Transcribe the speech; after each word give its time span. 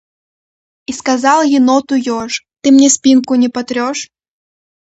И 0.89 0.93
сказал 0.93 1.43
еноту 1.43 1.93
еж: 1.93 2.47
«Ты 2.61 2.71
мне 2.71 2.89
спинку 2.89 3.35
не 3.35 3.49
потрешь?» 3.49 4.09